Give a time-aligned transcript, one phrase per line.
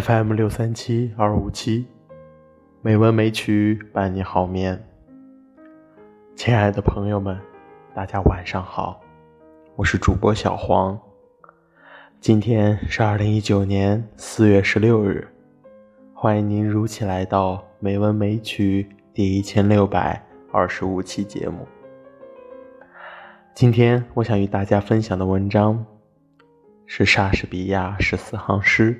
[0.00, 1.86] FM 六三七二五七，
[2.82, 4.84] 美文美曲伴你好眠。
[6.34, 7.38] 亲爱的朋友们，
[7.94, 9.00] 大家晚上好，
[9.76, 11.00] 我是主播小黄。
[12.24, 15.28] 今天是二零一九年四月十六日，
[16.14, 21.68] 欢迎您如期来到《美文美曲》第一千六百二十五期节目。
[23.54, 25.84] 今天我想与大家分享的文章
[26.86, 28.98] 是莎士比亚十四行诗。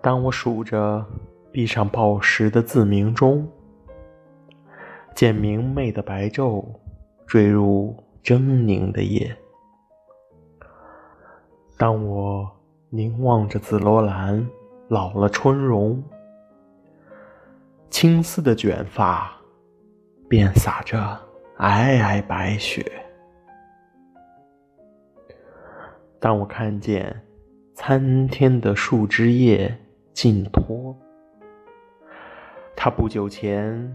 [0.00, 1.04] 当我数着
[1.50, 3.44] 壁上报时的字鸣钟，
[5.20, 6.64] 见明媚的白昼
[7.26, 9.30] 坠入狰狞的夜；
[11.76, 12.50] 当我
[12.88, 14.48] 凝望着紫罗兰
[14.88, 16.02] 老了春容，
[17.90, 19.30] 青丝的卷发
[20.26, 20.98] 便洒着
[21.58, 22.82] 皑皑白雪；
[26.18, 27.14] 当我看见
[27.74, 29.70] 参天的树枝叶，
[30.14, 30.96] 尽托，
[32.74, 33.94] 他不久前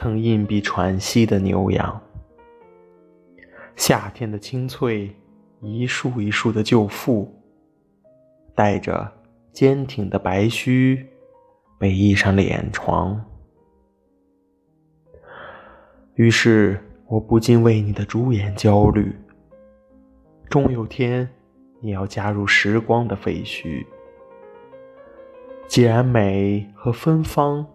[0.00, 2.00] 曾硬币喘息的牛羊，
[3.74, 5.12] 夏天的青翠，
[5.60, 7.28] 一束一束的旧妇，
[8.54, 9.12] 带着
[9.50, 11.04] 坚挺的白须，
[11.80, 13.20] 被移上脸床。
[16.14, 19.12] 于是我不禁为你的朱颜焦虑，
[20.48, 21.28] 终有天
[21.80, 23.84] 你要加入时光的废墟。
[25.66, 27.66] 既然美和芬芳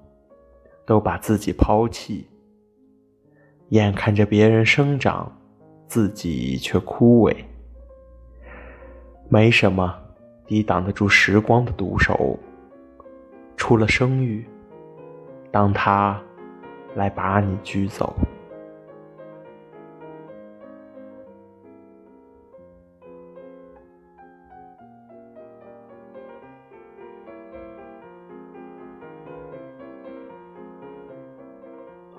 [0.86, 2.28] 都把自己抛弃，
[3.70, 5.32] 眼看着别人生长，
[5.88, 7.36] 自己却枯萎，
[9.30, 9.98] 没什么
[10.46, 12.38] 抵挡得住时光的毒手，
[13.56, 14.46] 除了生育，
[15.52, 16.22] 当他
[16.96, 18.14] 来把你拘走。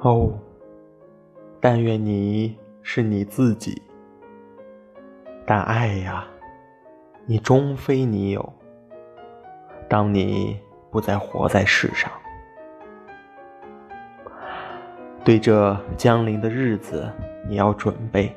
[0.05, 0.31] 哦，
[1.63, 3.81] 但愿你是你自己，
[5.47, 6.27] 但爱呀，
[7.25, 8.53] 你终非你有。
[9.89, 10.61] 当你
[10.91, 12.13] 不再活在世上，
[15.25, 17.11] 对这将临的日子，
[17.49, 18.31] 你要准备，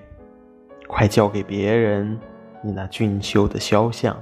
[0.87, 2.17] 快交给别人
[2.61, 4.15] 你那俊秀的肖像，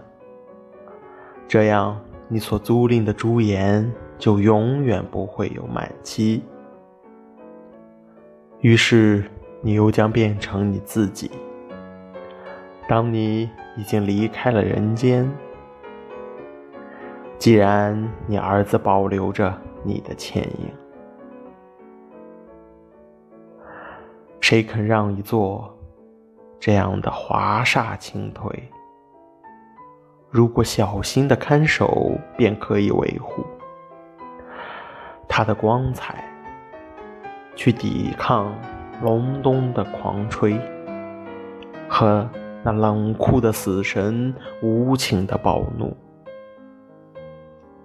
[1.48, 1.96] 这样
[2.28, 6.44] 你所租赁的朱颜就永远不会有满期。
[8.66, 9.24] 于是，
[9.62, 11.30] 你又将变成你自己。
[12.88, 15.32] 当你已经离开了人间，
[17.38, 20.74] 既然你儿子保留着你的倩影，
[24.42, 25.72] 谁肯让一座
[26.60, 28.52] 这样的华厦倾颓？
[30.32, 33.46] 如果小心的看守，便可以维护
[35.28, 36.32] 它的光彩。
[37.56, 38.54] 去抵抗
[39.02, 40.60] 隆冬的狂吹
[41.88, 42.30] 和
[42.64, 45.96] 那冷酷的死神无情的暴怒。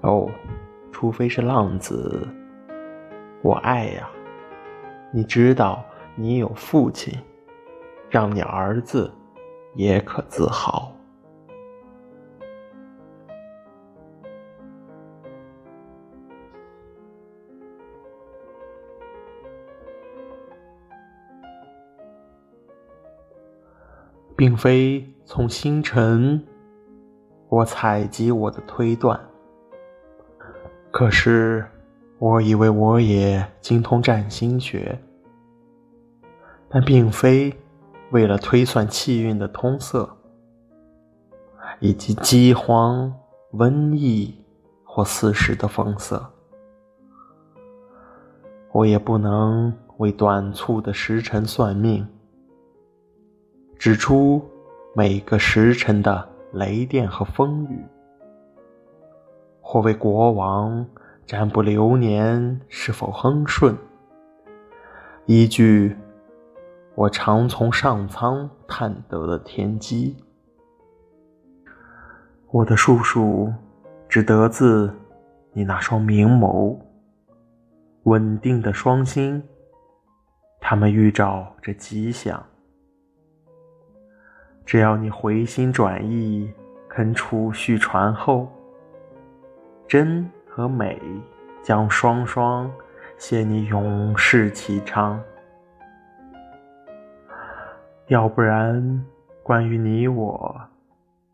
[0.01, 0.29] 哦，
[0.91, 2.27] 除非是浪子，
[3.43, 4.09] 我爱呀！
[5.13, 7.13] 你知道，你有父亲，
[8.09, 9.13] 让你儿子
[9.75, 10.91] 也可自豪。
[24.41, 26.43] 并非从星辰，
[27.51, 29.21] 我采集我的推断。
[30.91, 31.67] 可是，
[32.19, 34.99] 我以为我也精通占星学，
[36.71, 37.55] 但并非
[38.12, 40.09] 为了推算气运的通色，
[41.78, 43.13] 以及饥荒、
[43.53, 44.42] 瘟疫
[44.84, 46.33] 或四时的风色。
[48.72, 52.09] 我也不能为短促的时辰算命。
[53.80, 54.47] 指出
[54.94, 57.82] 每个时辰的雷电和风雨，
[59.62, 60.86] 或为国王
[61.24, 63.74] 占卜流年是否亨顺，
[65.24, 65.97] 依据
[66.94, 70.15] 我常从上苍探得的天机。
[72.50, 73.50] 我的叔叔
[74.10, 74.94] 只得自
[75.54, 76.78] 你那双明眸，
[78.03, 79.42] 稳定的双星，
[80.60, 82.44] 他们预兆着吉祥。
[84.71, 86.49] 只要你回心转意，
[86.89, 88.49] 肯储蓄传后，
[89.89, 90.97] 真和美
[91.61, 92.71] 将双双
[93.19, 95.21] 携你永世齐昌。
[98.07, 99.05] 要不然，
[99.43, 100.57] 关于你我，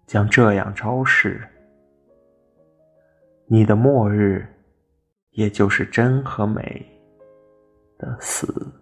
[0.07, 1.47] 将这样昭示：
[3.45, 4.49] 你的末日，
[5.33, 6.87] 也就是真和美
[7.99, 8.76] 的死。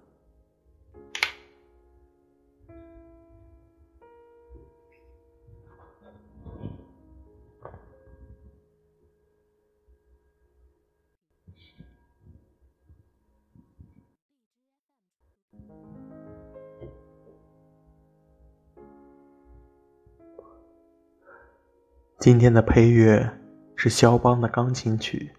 [22.24, 23.30] 今天的配乐
[23.76, 25.30] 是肖邦的钢琴曲，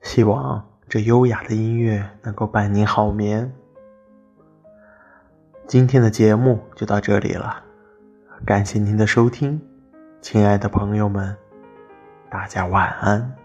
[0.00, 3.52] 希望这优雅的音乐能够伴您好眠。
[5.66, 7.64] 今天的节目就到这里了，
[8.46, 9.60] 感谢您的收听，
[10.20, 11.36] 亲爱的朋友们，
[12.30, 13.39] 大家晚安。